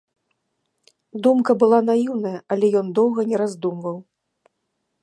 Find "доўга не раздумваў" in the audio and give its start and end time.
3.03-3.97